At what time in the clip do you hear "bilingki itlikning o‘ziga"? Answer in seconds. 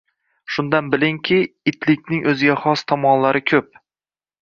0.95-2.59